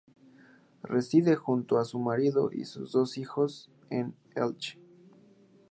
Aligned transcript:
Reside 0.81 1.35
junto 1.35 1.77
a 1.77 1.85
su 1.85 1.99
marido 1.99 2.49
y 2.51 2.65
sus 2.65 2.91
dos 2.93 3.19
hijos 3.19 3.69
en 3.91 4.15
Elche. 4.35 4.79